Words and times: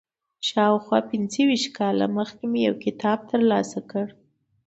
شاوخوا 0.49 0.99
پنځه 1.09 1.41
ویشت 1.49 1.69
کاله 1.77 2.05
مخکې 2.17 2.45
مې 2.51 2.61
یو 2.67 2.75
کتاب 2.85 3.19
تر 3.29 3.41
لاسه 3.51 3.79
کړ. 3.91 4.05